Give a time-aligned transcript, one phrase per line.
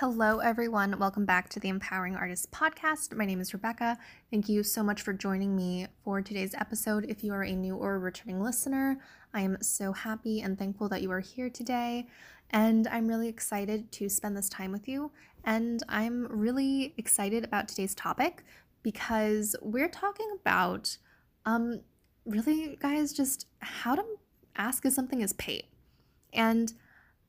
[0.00, 0.98] Hello, everyone.
[0.98, 3.16] Welcome back to the Empowering Artists podcast.
[3.16, 3.96] My name is Rebecca.
[4.30, 7.06] Thank you so much for joining me for today's episode.
[7.08, 9.00] If you are a new or returning listener,
[9.32, 12.08] I am so happy and thankful that you are here today.
[12.50, 15.12] And I'm really excited to spend this time with you.
[15.44, 18.44] And I'm really excited about today's topic
[18.82, 20.98] because we're talking about,
[21.46, 21.80] um,
[22.26, 24.04] really, guys, just how to
[24.56, 25.64] ask if something is paid.
[26.34, 26.74] And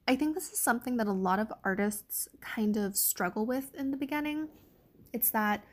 [0.07, 3.91] I think this is something that a lot of artists kind of struggle with in
[3.91, 4.47] the beginning.
[5.11, 5.65] It's that,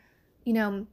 [0.44, 0.86] you know,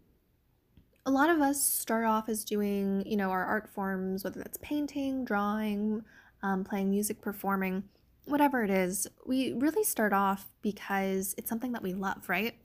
[1.05, 4.59] a lot of us start off as doing, you know, our art forms, whether that's
[4.62, 6.04] painting, drawing,
[6.44, 7.84] um, playing music, performing,
[8.26, 9.08] whatever it is.
[9.26, 12.55] We really start off because it's something that we love, right?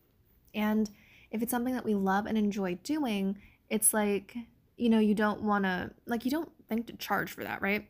[0.54, 0.90] And
[1.30, 3.38] if it's something that we love and enjoy doing,
[3.70, 4.36] it's like,
[4.76, 7.88] you know, you don't want to, like, you don't think to charge for that, right?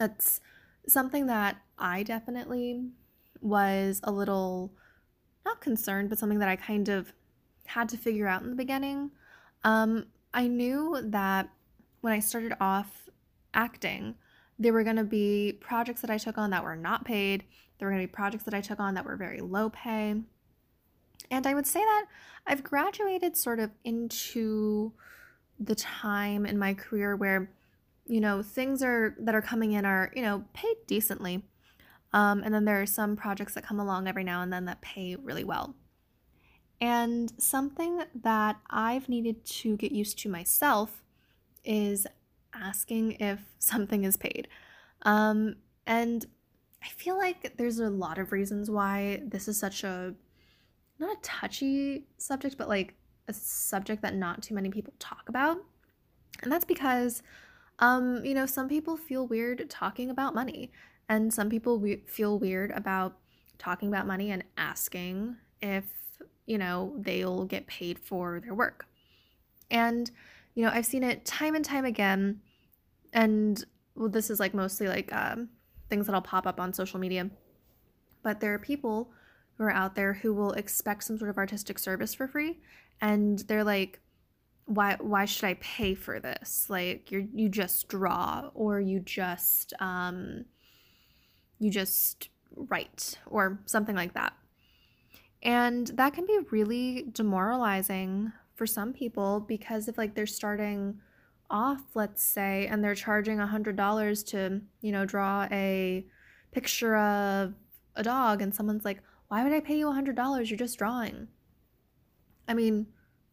[0.00, 0.40] That's
[0.88, 2.88] something that I definitely
[3.40, 4.72] was a little
[5.44, 7.12] not concerned, but something that I kind of
[7.66, 9.10] had to figure out in the beginning.
[9.64, 11.50] Um, I knew that
[12.00, 13.08] when I started off
[13.54, 14.14] acting,
[14.58, 17.44] there were going to be projects that I took on that were not paid.
[17.78, 20.16] There were going to be projects that I took on that were very low pay.
[21.30, 22.06] And I would say that
[22.46, 24.92] I've graduated sort of into
[25.60, 27.50] the time in my career where
[28.08, 31.44] you know things are that are coming in are you know paid decently.
[32.12, 34.80] Um, and then there are some projects that come along every now and then that
[34.80, 35.74] pay really well.
[36.80, 41.02] And something that i've needed to get used to myself
[41.64, 42.06] is
[42.54, 44.48] asking if something is paid.
[45.02, 45.56] Um,
[45.86, 46.26] and
[46.82, 50.14] i feel like there's a lot of reasons why this is such a
[50.98, 52.94] not a touchy subject but like
[53.28, 55.58] a subject that not too many people talk about.
[56.42, 57.22] And that's because
[57.78, 60.72] um, you know, some people feel weird talking about money,
[61.08, 63.16] and some people we- feel weird about
[63.58, 65.84] talking about money and asking if,
[66.46, 68.86] you know, they'll get paid for their work.
[69.70, 70.10] And,
[70.54, 72.40] you know, I've seen it time and time again.
[73.12, 73.62] And
[73.94, 75.48] well, this is like mostly like um,
[75.90, 77.30] things that'll pop up on social media.
[78.22, 79.10] But there are people
[79.56, 82.60] who are out there who will expect some sort of artistic service for free.
[83.00, 84.00] And they're like,
[84.68, 86.66] why why should I pay for this?
[86.68, 90.44] Like you you just draw or you just um
[91.58, 94.34] you just write or something like that.
[95.42, 101.00] And that can be really demoralizing for some people because if like they're starting
[101.48, 106.04] off, let's say, and they're charging a hundred dollars to, you know, draw a
[106.52, 107.54] picture of
[107.96, 110.50] a dog and someone's like, why would I pay you a hundred dollars?
[110.50, 111.28] You're just drawing.
[112.46, 112.86] I mean,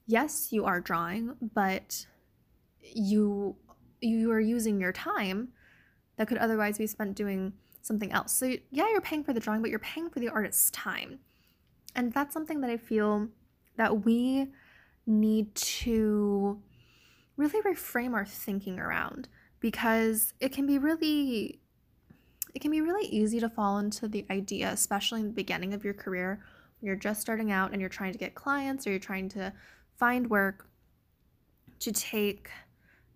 [0.07, 2.05] yes, you are drawing, but
[2.81, 3.55] you
[4.01, 5.49] you are using your time
[6.17, 8.33] that could otherwise be spent doing something else.
[8.33, 11.19] So yeah, you're paying for the drawing, but you're paying for the artist's time.
[11.95, 13.27] And that's something that I feel
[13.77, 14.47] that we
[15.07, 16.61] need to
[17.38, 19.27] really reframe our thinking around
[19.59, 21.59] because it can be really
[22.53, 25.83] it can be really easy to fall into the idea, especially in the beginning of
[25.83, 26.41] your career,
[26.79, 29.51] when you're just starting out and you're trying to get clients or you're trying to
[29.97, 30.69] find work
[31.79, 32.50] to take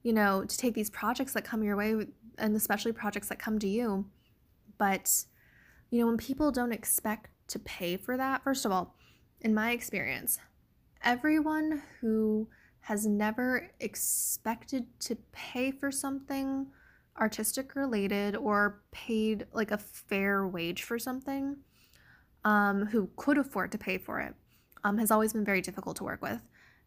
[0.03, 2.07] you know to take these projects that come your way
[2.37, 4.05] and especially projects that come to you.
[4.77, 5.25] But
[5.89, 8.95] you know when people don't expect to pay for that first of all
[9.41, 10.39] in my experience
[11.03, 12.47] everyone who
[12.81, 16.67] has never expected to pay for something
[17.19, 21.57] artistic related or paid like a fair wage for something
[22.45, 24.33] um, who could afford to pay for it
[24.83, 26.41] um, has always been very difficult to work with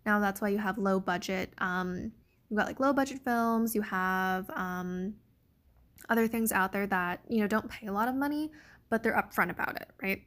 [0.05, 1.53] now that's why you have low budget.
[1.59, 2.13] Um,
[2.49, 3.75] you've got like low budget films.
[3.75, 5.15] You have um,
[6.09, 8.51] other things out there that you know don't pay a lot of money,
[8.91, 10.23] but they're upfront about it, right?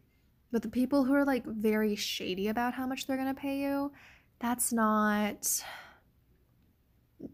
[0.51, 3.91] But the people who are like very shady about how much they're gonna pay you,
[4.39, 5.63] that's not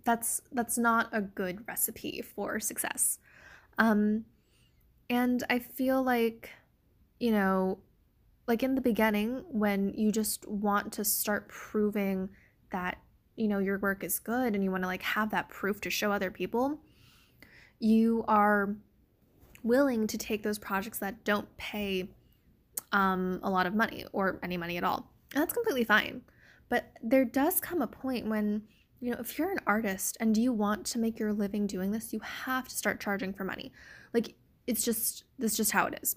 [0.05, 3.19] that's that's not a good recipe for success.
[3.77, 4.25] Um,
[5.09, 6.49] and I feel like,
[7.19, 7.79] you know,
[8.51, 12.29] like in the beginning when you just want to start proving
[12.71, 12.97] that
[13.35, 15.89] you know your work is good and you want to like have that proof to
[15.89, 16.79] show other people
[17.79, 18.75] you are
[19.63, 22.09] willing to take those projects that don't pay
[22.91, 25.11] um, a lot of money or any money at all.
[25.33, 26.21] And that's completely fine.
[26.69, 28.63] But there does come a point when
[28.99, 32.13] you know if you're an artist and you want to make your living doing this
[32.13, 33.71] you have to start charging for money.
[34.13, 34.35] Like
[34.67, 36.15] it's just that's just how it is.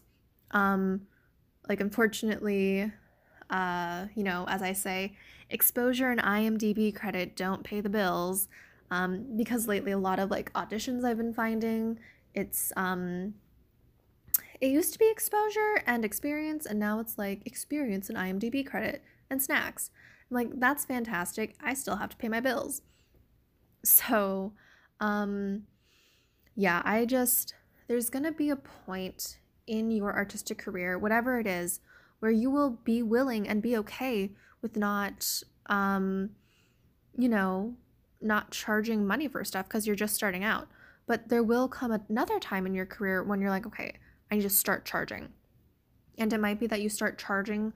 [0.50, 1.02] Um
[1.68, 2.90] like unfortunately
[3.50, 5.16] uh you know as i say
[5.50, 8.48] exposure and imdb credit don't pay the bills
[8.90, 11.98] um because lately a lot of like auditions i've been finding
[12.34, 13.34] it's um
[14.60, 19.02] it used to be exposure and experience, and now it's like experience and IMDb credit
[19.30, 19.90] and snacks.
[20.30, 21.54] I'm like, that's fantastic.
[21.62, 22.82] I still have to pay my bills.
[23.84, 24.52] So,
[25.00, 25.64] um,
[26.54, 27.54] yeah, I just,
[27.88, 31.80] there's gonna be a point in your artistic career, whatever it is,
[32.20, 34.32] where you will be willing and be okay
[34.62, 36.30] with not, um,
[37.16, 37.74] you know,
[38.20, 40.68] not charging money for stuff because you're just starting out.
[41.06, 43.94] But there will come another time in your career when you're like, okay,
[44.30, 45.28] I need to start charging.
[46.16, 47.72] And it might be that you start charging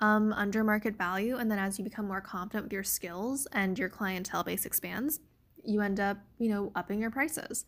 [0.00, 1.36] um, under market value.
[1.36, 5.20] And then as you become more confident with your skills and your clientele base expands,
[5.64, 7.66] you end up, you know, upping your prices.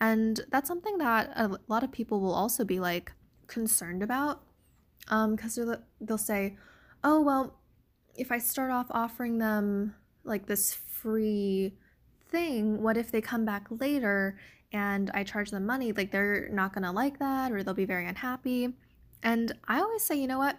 [0.00, 3.12] And that's something that a lot of people will also be like
[3.46, 4.42] concerned about
[5.04, 6.56] because um, they'll say,
[7.04, 7.58] oh, well,
[8.14, 9.94] if I start off offering them
[10.24, 11.74] like this free
[12.30, 14.38] thing, what if they come back later
[14.72, 15.92] and I charge them money?
[15.92, 18.74] Like they're not going to like that or they'll be very unhappy.
[19.22, 20.58] And I always say, you know what?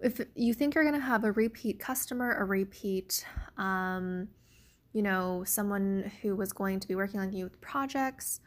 [0.00, 3.24] If you think you're going to have a repeat customer, a repeat,
[3.56, 4.28] um,
[4.98, 8.40] you know, someone who was going to be working on you with projects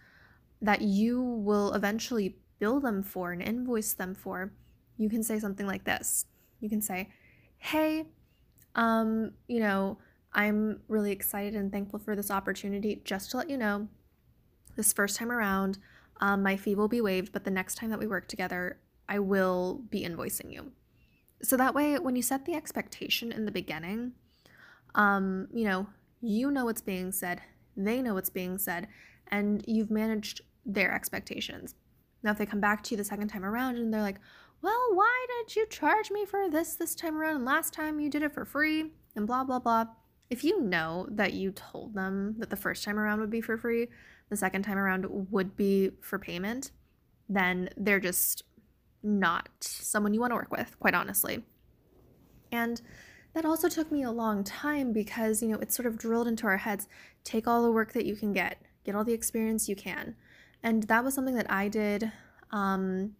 [0.61, 4.51] that you will eventually bill them for and invoice them for,
[4.97, 6.25] you can say something like this.
[6.59, 7.07] You can say,
[7.57, 8.03] hey,
[8.75, 9.97] um, you know,
[10.33, 13.01] I'm really excited and thankful for this opportunity.
[13.05, 13.87] Just to let you know,
[14.75, 15.77] this first time around,
[16.19, 18.77] um, my fee will be waived, but the next time that we work together,
[19.07, 20.73] I will be invoicing you.
[21.41, 24.11] So that way, when you set the expectation in the beginning,
[24.95, 25.87] um, you know,
[26.21, 27.41] you know what's being said,
[27.75, 28.87] they know what's being said,
[29.27, 31.75] and you've managed their expectations.
[32.23, 34.19] Now, if they come back to you the second time around and they're like,
[34.61, 38.09] well, why did you charge me for this this time around and last time you
[38.09, 39.85] did it for free and blah, blah, blah.
[40.29, 43.57] If you know that you told them that the first time around would be for
[43.57, 43.89] free,
[44.29, 46.71] the second time around would be for payment,
[47.27, 48.43] then they're just
[49.03, 51.43] not someone you want to work with, quite honestly.
[52.51, 52.81] And
[53.33, 56.45] that also took me a long time because, you know, it's sort of drilled into
[56.45, 56.87] our heads
[57.23, 60.15] take all the work that you can get, get all the experience you can.
[60.63, 62.11] And that was something that I did,
[62.51, 63.13] um,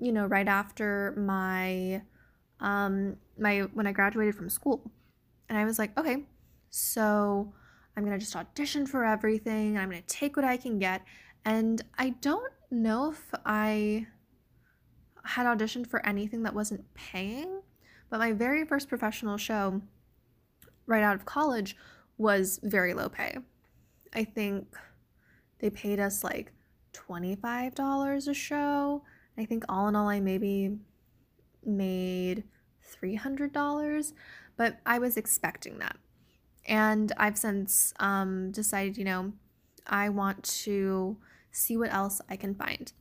[0.00, 2.02] you know, right after my,
[2.60, 4.90] um, my, when I graduated from school.
[5.48, 6.24] And I was like, okay,
[6.70, 7.52] so
[7.96, 11.02] I'm going to just audition for everything I'm going to take what I can get.
[11.44, 14.06] And I don't know if I
[15.24, 17.60] had auditioned for anything that wasn't paying,
[18.10, 19.80] but my very first professional show
[20.86, 21.76] right out of college
[22.16, 23.36] was very low pay.
[24.14, 24.74] I think
[25.60, 26.52] they paid us like
[26.92, 29.02] $25 a show.
[29.36, 30.78] I think all in all, I maybe
[31.64, 32.44] made
[33.02, 34.12] $300,
[34.56, 35.96] but I was expecting that.
[36.66, 39.32] And I've since um, decided, you know,
[39.86, 41.16] I want to
[41.50, 42.92] see what else I can find.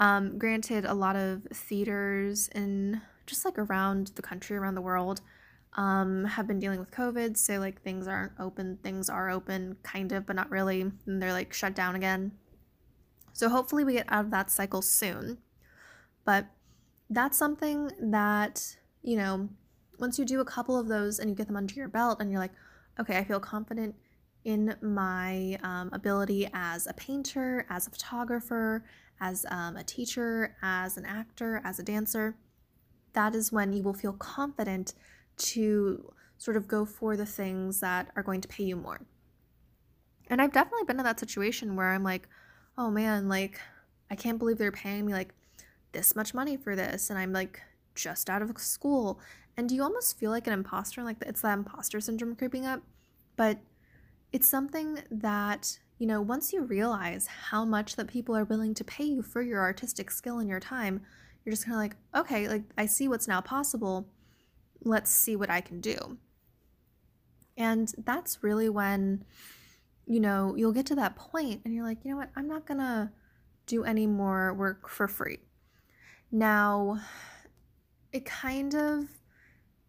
[0.00, 5.20] Um, granted, a lot of theaters in just like around the country, around the world,
[5.74, 7.36] um, have been dealing with COVID.
[7.36, 10.80] So, like, things aren't open, things are open, kind of, but not really.
[10.80, 12.32] And they're like shut down again.
[13.32, 15.38] So hopefully we get out of that cycle soon.
[16.24, 16.46] But
[17.10, 19.50] that's something that, you know,
[19.98, 22.30] once you do a couple of those and you get them under your belt and
[22.30, 22.54] you're like,
[22.98, 23.94] okay, I feel confident
[24.44, 28.84] in my um, ability as a painter, as a photographer,
[29.20, 32.36] as um, a teacher, as an actor, as a dancer,
[33.16, 34.94] that is when you will feel confident
[35.38, 39.00] to sort of go for the things that are going to pay you more.
[40.28, 42.28] And I've definitely been in that situation where I'm like,
[42.76, 43.58] oh man, like,
[44.10, 45.34] I can't believe they're paying me like
[45.92, 47.10] this much money for this.
[47.10, 47.62] And I'm like
[47.94, 49.18] just out of school.
[49.56, 52.82] And do you almost feel like an imposter, like it's that imposter syndrome creeping up.
[53.36, 53.58] But
[54.32, 58.84] it's something that, you know, once you realize how much that people are willing to
[58.84, 61.00] pay you for your artistic skill and your time,
[61.46, 64.08] you're just kind of like, okay, like I see what's now possible.
[64.82, 66.18] Let's see what I can do.
[67.56, 69.24] And that's really when
[70.06, 72.66] you know, you'll get to that point and you're like, you know what, I'm not
[72.66, 73.12] gonna
[73.66, 75.38] do any more work for free.
[76.30, 77.00] Now,
[78.12, 79.04] it kind of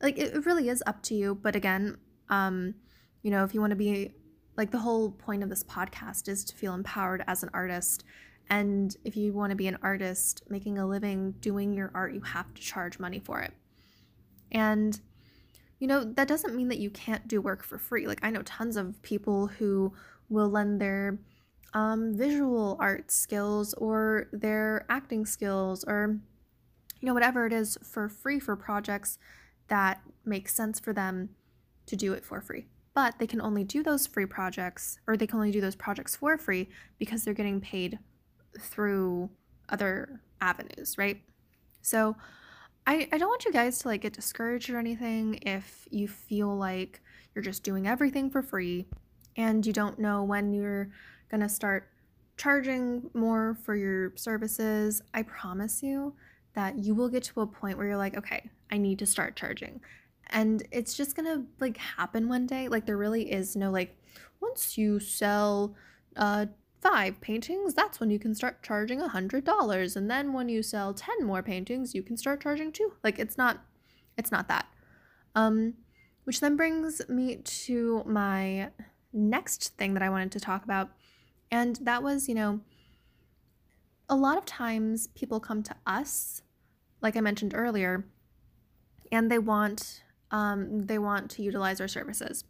[0.01, 1.97] like it really is up to you, but again,
[2.29, 2.75] um,
[3.23, 4.13] you know, if you want to be
[4.57, 8.03] like the whole point of this podcast is to feel empowered as an artist.
[8.49, 12.21] And if you want to be an artist making a living doing your art, you
[12.21, 13.53] have to charge money for it.
[14.51, 14.99] And
[15.79, 18.07] you know, that doesn't mean that you can't do work for free.
[18.07, 19.93] Like, I know tons of people who
[20.29, 21.19] will lend their
[21.73, 26.17] um, visual art skills or their acting skills or,
[26.99, 29.19] you know, whatever it is for free for projects
[29.67, 31.29] that make sense for them
[31.85, 32.65] to do it for free.
[32.95, 36.15] But they can only do those free projects or they can only do those projects
[36.15, 37.99] for free because they're getting paid
[38.59, 39.29] through
[39.69, 41.21] other avenues, right?
[41.81, 42.15] So
[42.85, 46.55] I, I don't want you guys to like get discouraged or anything if you feel
[46.55, 47.01] like
[47.35, 48.87] you're just doing everything for free
[49.35, 50.89] and you don't know when you're
[51.29, 51.89] gonna start
[52.37, 55.01] charging more for your services.
[55.13, 56.13] I promise you
[56.55, 59.35] that you will get to a point where you're like, okay, I need to start
[59.35, 59.81] charging.
[60.29, 62.67] And it's just gonna like happen one day.
[62.67, 63.97] Like there really is no like
[64.39, 65.75] once you sell
[66.15, 66.45] uh
[66.81, 69.95] five paintings, that's when you can start charging a hundred dollars.
[69.95, 72.93] And then when you sell 10 more paintings, you can start charging two.
[73.03, 73.61] Like it's not
[74.17, 74.67] it's not that.
[75.35, 75.75] Um,
[76.23, 78.71] which then brings me to my
[79.13, 80.89] next thing that I wanted to talk about.
[81.51, 82.61] And that was, you know,
[84.09, 86.41] a lot of times people come to us,
[87.01, 88.05] like I mentioned earlier,
[89.11, 92.43] and they want um, they want to utilize our services.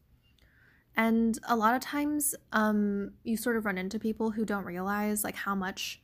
[0.98, 5.24] And a lot of times, um, you sort of run into people who don't realize
[5.24, 6.02] like how much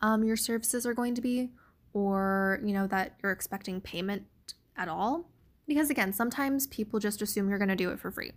[0.00, 1.50] um, your services are going to be,
[1.92, 4.24] or you know that you're expecting payment
[4.76, 5.30] at all.
[5.68, 8.32] Because again, sometimes people just assume you're going to do it for free.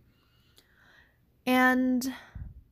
[1.48, 2.14] And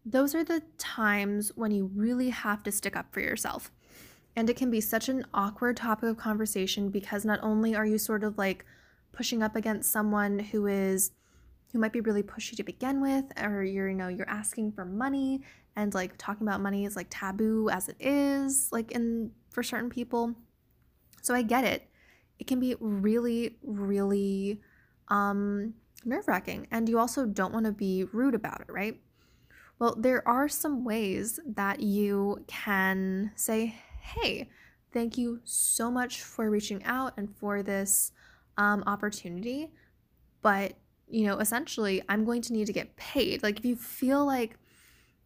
[0.05, 3.71] those are the times when you really have to stick up for yourself.
[4.35, 7.97] And it can be such an awkward topic of conversation because not only are you
[7.97, 8.65] sort of like
[9.13, 11.11] pushing up against someone who is
[11.75, 14.85] who might be really pushy to begin with or you're you know you're asking for
[14.85, 15.41] money
[15.75, 19.89] and like talking about money is like taboo as it is like in for certain
[19.89, 20.33] people.
[21.21, 21.89] So i get it.
[22.39, 24.61] It can be really really
[25.09, 25.73] um
[26.05, 28.97] nerve-wracking and you also don't want to be rude about it right?
[29.77, 34.49] Well there are some ways that you can say hey
[34.93, 38.13] thank you so much for reaching out and for this
[38.57, 39.73] um, opportunity
[40.41, 40.77] but
[41.07, 43.43] you know, essentially, I'm going to need to get paid.
[43.43, 44.57] Like, if you feel like,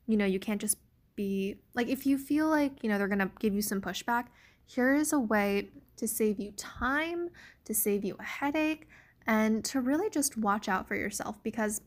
[0.08, 0.78] you know, you can't just
[1.16, 4.26] be like, if you feel like, you know, they're going to give you some pushback,
[4.66, 7.30] here is a way to save you time,
[7.66, 8.88] to save you a headache,
[9.28, 11.82] and to really just watch out for yourself because,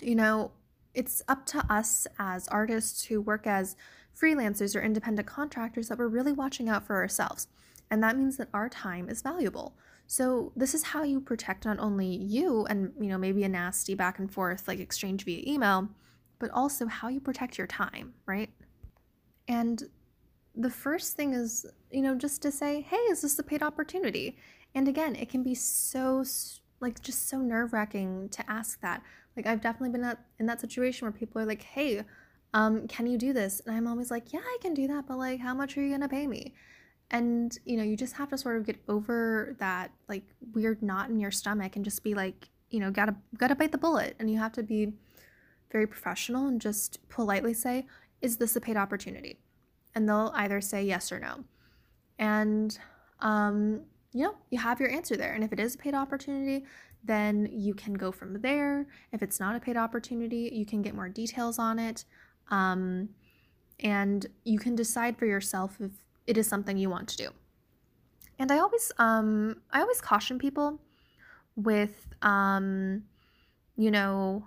[0.00, 0.52] you know,
[0.94, 3.76] it's up to us as artists who work as
[4.18, 7.48] freelancers or independent contractors that we're really watching out for ourselves.
[7.90, 9.74] And that means that our time is valuable.
[10.10, 13.94] So this is how you protect not only you and you know maybe a nasty
[13.94, 15.88] back and forth like exchange via email,
[16.40, 18.50] but also how you protect your time, right?
[19.46, 19.84] And
[20.56, 24.36] the first thing is, you know, just to say, "Hey, is this a paid opportunity?"
[24.74, 26.24] And again, it can be so
[26.80, 29.04] like just so nerve-wracking to ask that.
[29.36, 32.02] Like I've definitely been in that situation where people are like, "Hey,
[32.52, 35.18] um, can you do this?" And I'm always like, "Yeah, I can do that, but
[35.18, 36.52] like how much are you going to pay me?"
[37.10, 41.10] And you know you just have to sort of get over that like weird knot
[41.10, 44.16] in your stomach and just be like you know gotta gotta bite the bullet.
[44.18, 44.92] And you have to be
[45.72, 47.86] very professional and just politely say
[48.20, 49.40] is this a paid opportunity?
[49.94, 51.44] And they'll either say yes or no.
[52.18, 52.78] And
[53.20, 55.32] um you know you have your answer there.
[55.32, 56.64] And if it is a paid opportunity
[57.02, 58.86] then you can go from there.
[59.10, 62.04] If it's not a paid opportunity you can get more details on it.
[62.50, 63.10] Um,
[63.78, 65.92] and you can decide for yourself if
[66.30, 67.30] it is something you want to do.
[68.38, 70.80] And I always um I always caution people
[71.56, 73.02] with um
[73.76, 74.46] you know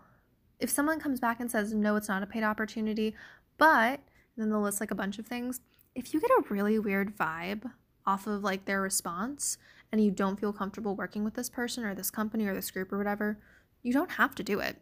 [0.60, 3.14] if someone comes back and says no it's not a paid opportunity
[3.58, 4.00] but
[4.38, 5.60] then they'll list like a bunch of things
[5.94, 7.70] if you get a really weird vibe
[8.06, 9.58] off of like their response
[9.92, 12.94] and you don't feel comfortable working with this person or this company or this group
[12.94, 13.38] or whatever
[13.82, 14.78] you don't have to do it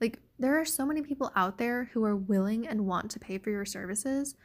[0.00, 3.36] like there are so many people out there who are willing and want to pay
[3.36, 4.36] for your services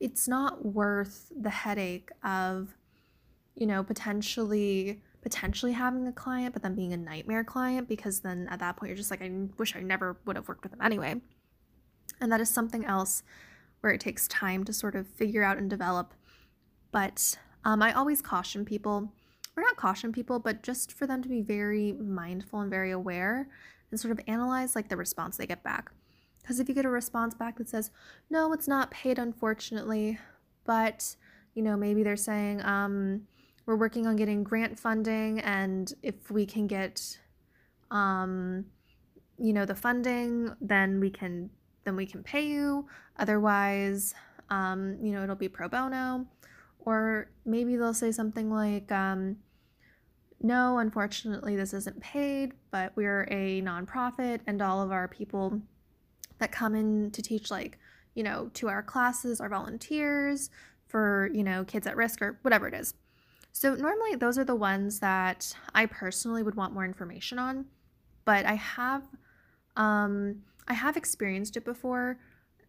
[0.00, 2.76] it's not worth the headache of
[3.54, 8.46] you know potentially potentially having a client but then being a nightmare client because then
[8.50, 10.82] at that point you're just like i wish i never would have worked with them
[10.82, 11.14] anyway.
[12.20, 13.22] And that is something else
[13.80, 16.14] where it takes time to sort of figure out and develop.
[16.92, 17.36] But
[17.66, 19.12] um, i always caution people
[19.56, 23.48] or not caution people but just for them to be very mindful and very aware
[23.90, 25.90] and sort of analyze like the response they get back
[26.46, 27.90] because if you get a response back that says,
[28.30, 30.16] no, it's not paid, unfortunately,
[30.64, 31.16] but,
[31.54, 33.22] you know, maybe they're saying, um,
[33.66, 37.18] we're working on getting grant funding, and if we can get,
[37.90, 38.64] um,
[39.38, 41.50] you know, the funding, then we can
[41.82, 42.86] then we can pay you.
[43.18, 44.14] Otherwise,
[44.50, 46.26] um, you know, it'll be pro bono.
[46.78, 49.36] Or maybe they'll say something like, um,
[50.40, 55.60] no, unfortunately, this isn't paid, but we're a nonprofit and all of our people
[56.38, 57.78] that come in to teach like
[58.14, 60.50] you know two hour classes are volunteers
[60.86, 62.94] for you know kids at risk or whatever it is
[63.52, 67.66] so normally those are the ones that i personally would want more information on
[68.24, 69.02] but i have
[69.76, 72.18] um i have experienced it before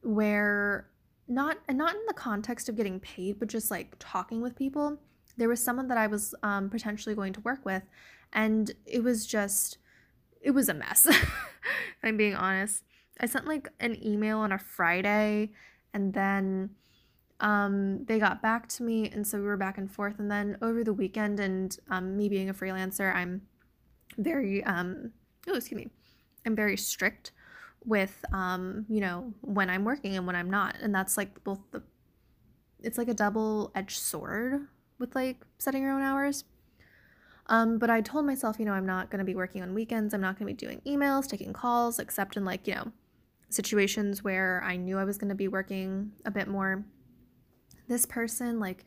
[0.01, 0.87] where
[1.27, 4.97] not and not in the context of getting paid, but just like talking with people.
[5.35, 7.83] There was someone that I was um, potentially going to work with,
[8.33, 9.77] and it was just
[10.41, 11.05] it was a mess.
[11.07, 11.27] if
[12.03, 12.83] I'm being honest,
[13.19, 15.51] I sent like an email on a Friday,
[15.93, 16.71] and then
[17.39, 20.19] um, they got back to me, and so we were back and forth.
[20.19, 23.41] And then over the weekend, and um, me being a freelancer, I'm
[24.17, 25.11] very um,
[25.47, 25.89] oh excuse me,
[26.45, 27.31] I'm very strict
[27.85, 31.59] with um, you know when I'm working and when I'm not, and that's like both
[31.71, 31.83] the
[32.83, 34.67] it's like a double edged sword
[34.99, 36.43] with like setting your own hours.
[37.47, 40.13] Um, but I told myself, you know, I'm not going to be working on weekends.
[40.13, 42.91] I'm not going to be doing emails, taking calls, except in like, you know,
[43.49, 46.83] situations where I knew I was going to be working a bit more.
[47.87, 48.85] This person like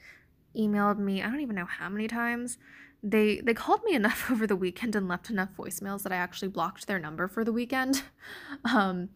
[0.56, 2.58] emailed me, I don't even know how many times.
[3.02, 6.48] They they called me enough over the weekend and left enough voicemails that I actually
[6.48, 8.02] blocked their number for the weekend.
[8.64, 9.10] um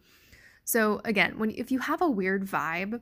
[0.63, 3.01] so again, when if you have a weird vibe,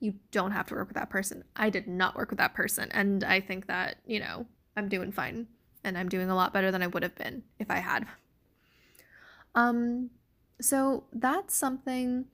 [0.00, 1.44] you don't have to work with that person.
[1.54, 5.12] I did not work with that person and I think that, you know, I'm doing
[5.12, 5.46] fine
[5.84, 8.06] and I'm doing a lot better than I would have been if I had.
[9.54, 10.10] Um
[10.60, 12.26] so that's something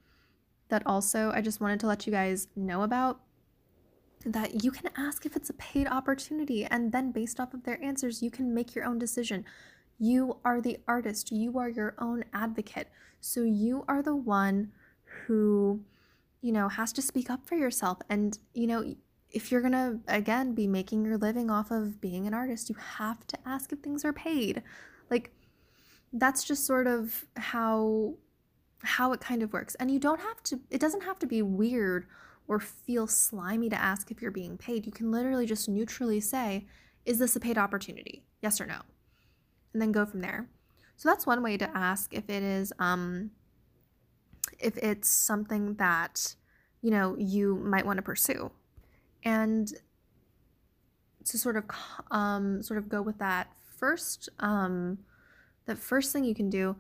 [0.69, 3.21] that also I just wanted to let you guys know about
[4.25, 7.83] that you can ask if it's a paid opportunity and then based off of their
[7.83, 9.45] answers you can make your own decision.
[9.99, 12.89] You are the artist, you are your own advocate.
[13.21, 14.73] So you are the one
[15.27, 15.81] who
[16.41, 18.95] you know has to speak up for yourself and you know
[19.33, 22.77] if you're going to again be making your living off of being an artist, you
[22.77, 24.63] have to ask if things are paid.
[25.11, 25.33] Like
[26.13, 28.15] that's just sort of how
[28.83, 29.75] how it kind of works.
[29.77, 32.07] And you don't have to it doesn't have to be weird
[32.49, 34.85] or feel slimy to ask if you're being paid.
[34.85, 36.67] You can literally just neutrally say,
[37.07, 38.25] is this a paid opportunity?
[38.43, 38.81] Yes or no?
[39.73, 40.49] And then go from there.
[40.97, 43.31] So that's one way to ask if it is um
[44.59, 46.37] if it's something that
[46.83, 48.51] you know you might want to pursue.
[49.25, 49.73] And
[51.25, 51.65] to sort of
[52.11, 54.99] um sort of go with that first um
[55.67, 56.77] the first thing you can do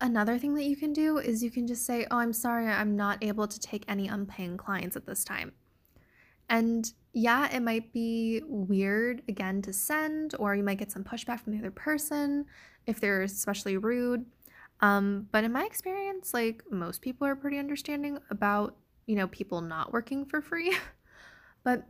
[0.00, 2.96] Another thing that you can do is you can just say, Oh, I'm sorry, I'm
[2.96, 5.52] not able to take any unpaying clients at this time.
[6.50, 11.40] And yeah, it might be weird again to send, or you might get some pushback
[11.40, 12.44] from the other person
[12.86, 14.26] if they're especially rude.
[14.80, 19.60] Um, but in my experience, like most people are pretty understanding about, you know, people
[19.60, 20.76] not working for free.
[21.64, 21.86] but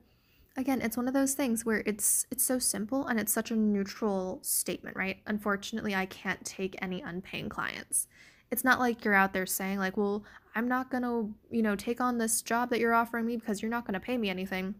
[0.57, 3.57] again, it's one of those things where it's it's so simple and it's such a
[3.57, 5.19] neutral statement, right?
[5.27, 8.07] Unfortunately, I can't take any unpaying clients.
[8.51, 11.75] It's not like you're out there saying like, "Well, I'm not going to, you know,
[11.75, 14.31] take on this job that you're offering me because you're not going to pay me
[14.31, 14.77] anything."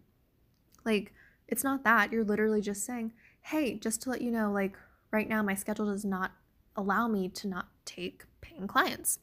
[0.85, 1.13] Like,
[1.47, 2.11] it's not that.
[2.11, 4.77] You're literally just saying, "Hey, just to let you know, like
[5.11, 6.31] right now my schedule does not
[6.75, 9.19] allow me to not take paying clients."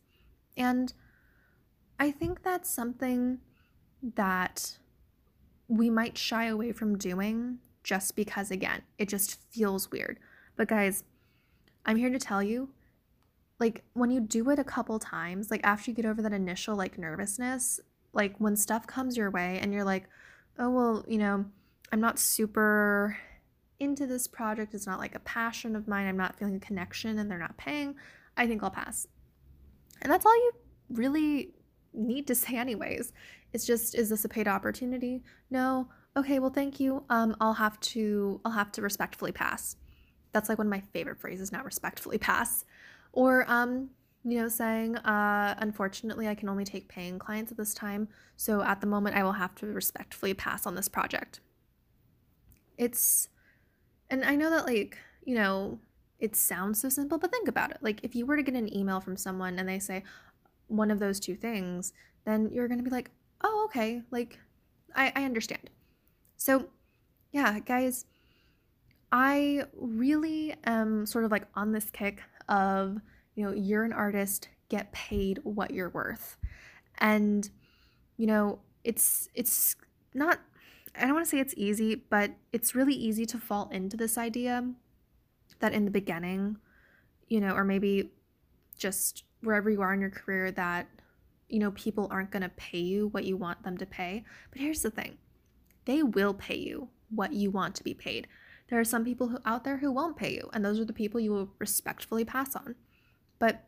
[0.57, 0.93] And
[1.99, 3.39] I think that's something
[4.03, 4.79] that
[5.73, 10.19] we might shy away from doing just because, again, it just feels weird.
[10.55, 11.03] But guys,
[11.87, 12.69] I'm here to tell you
[13.59, 16.77] like when you do it a couple times, like after you get over that initial
[16.77, 17.81] like nervousness,
[18.13, 20.05] like when stuff comes your way and you're like,
[20.59, 21.45] oh, well, you know,
[21.91, 23.17] I'm not super
[23.81, 24.75] into this project.
[24.75, 26.07] It's not like a passion of mine.
[26.07, 27.95] I'm not feeling a connection and they're not paying.
[28.37, 29.07] I think I'll pass.
[30.03, 30.53] And that's all you
[30.91, 31.55] really
[31.95, 33.13] need to say, anyways.
[33.53, 35.23] It's just, is this a paid opportunity?
[35.51, 35.89] No.
[36.17, 37.05] Okay, well, thank you.
[37.11, 39.77] Um, I'll have to, I'll have to respectfully pass.
[40.33, 42.65] That's like one of my favorite phrases now, respectfully pass.
[43.13, 43.91] Or, um,
[44.25, 48.09] you know, saying, uh, unfortunately, I can only take paying clients at this time.
[48.37, 51.41] So at the moment, I will have to respectfully pass on this project.
[52.79, 53.29] It's,
[54.09, 55.79] and I know that, like, you know,
[56.19, 57.79] it sounds so simple, but think about it.
[57.81, 60.05] Like, if you were to get an email from someone and they say
[60.69, 61.93] one of those two things,
[62.25, 63.11] then you're going to be like,
[63.63, 64.39] oh, okay, like
[64.95, 65.71] I, I understand.
[66.37, 66.67] So,
[67.33, 68.05] yeah, guys,
[69.11, 72.99] I really am sort of like on this kick of,
[73.35, 76.37] you know, you're an artist, get paid what you're worth.
[76.99, 77.49] And,
[78.17, 79.77] you know, it's, it's
[80.15, 80.41] not,
[80.97, 84.19] I don't want to say it's easy, but it's really easy to fall into this
[84.19, 84.71] idea
[85.61, 86.57] that in the beginning,
[87.29, 88.13] you know, or maybe
[88.77, 90.87] just wherever you are in your career, that
[91.53, 94.25] you know, people aren't going to pay you what you want them to pay.
[94.51, 95.19] But here's the thing
[95.85, 98.27] they will pay you what you want to be paid.
[98.69, 100.93] There are some people who, out there who won't pay you, and those are the
[100.93, 102.75] people you will respectfully pass on.
[103.39, 103.65] But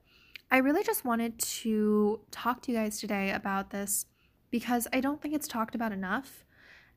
[0.51, 4.07] I really just wanted to talk to you guys today about this
[4.51, 6.45] because I don't think it's talked about enough.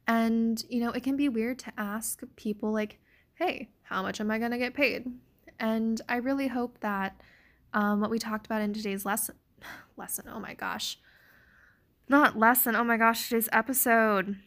[0.08, 3.00] And, you know, it can be weird to ask people, like,
[3.34, 5.06] hey, how much am I going to get paid?
[5.60, 7.20] And I really hope that
[7.74, 9.36] um, what we talked about in today's lesson
[9.98, 10.26] lesson.
[10.32, 10.98] Oh my gosh.
[12.10, 12.76] not lesson.
[12.76, 14.38] Oh my gosh, today's episode.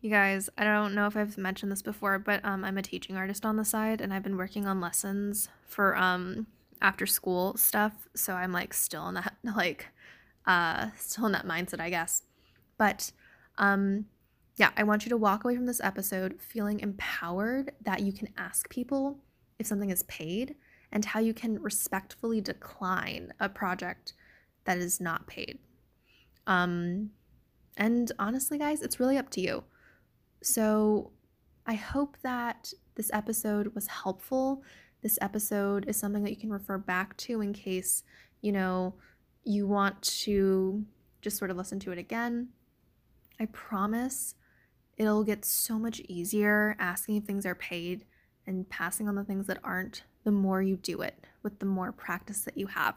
[0.00, 3.16] You guys, I don't know if I've mentioned this before, but um, I'm a teaching
[3.16, 6.46] artist on the side, and I've been working on lessons for um
[6.80, 8.08] after school stuff.
[8.14, 9.88] So I'm like still in that like
[10.46, 12.22] uh still in that mindset, I guess.
[12.78, 13.12] But
[13.58, 14.06] um
[14.56, 18.28] yeah, I want you to walk away from this episode feeling empowered that you can
[18.36, 19.18] ask people
[19.58, 20.54] if something is paid
[20.92, 24.12] and how you can respectfully decline a project
[24.70, 25.58] that is not paid.
[26.46, 27.10] Um
[27.76, 29.64] and honestly, guys, it's really up to you.
[30.42, 31.10] So
[31.66, 34.62] I hope that this episode was helpful.
[35.02, 38.04] This episode is something that you can refer back to in case,
[38.42, 38.94] you know,
[39.44, 40.84] you want to
[41.20, 42.48] just sort of listen to it again.
[43.40, 44.34] I promise
[44.96, 48.04] it'll get so much easier asking if things are paid
[48.46, 51.90] and passing on the things that aren't the more you do it with the more
[51.92, 52.96] practice that you have.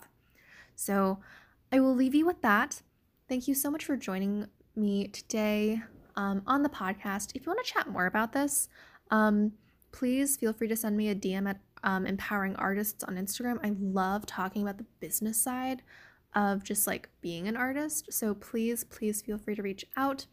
[0.75, 1.19] So
[1.73, 2.83] I will leave you with that.
[3.27, 5.81] Thank you so much for joining me today
[6.15, 7.31] um, on the podcast.
[7.33, 8.69] If you want to chat more about this,
[9.09, 9.53] um,
[9.91, 13.57] please feel free to send me a DM at um, Empowering Artists on Instagram.
[13.63, 15.81] I love talking about the business side
[16.35, 18.13] of just like being an artist.
[18.13, 20.27] So please, please feel free to reach out.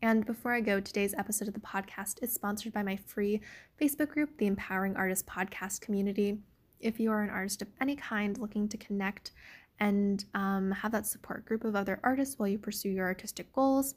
[0.00, 3.42] And before I go, today's episode of the podcast is sponsored by my free
[3.78, 6.38] Facebook group, the Empowering Artists Podcast Community.
[6.80, 9.32] If you are an artist of any kind looking to connect
[9.80, 13.94] and um, have that support group of other artists while you pursue your artistic goals,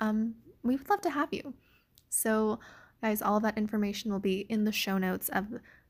[0.00, 1.54] um, we would love to have you.
[2.08, 2.58] So,
[3.02, 5.46] guys, all that information will be in the show notes of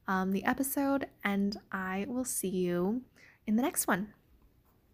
[0.07, 3.03] um, the episode, and I will see you
[3.47, 4.13] in the next one.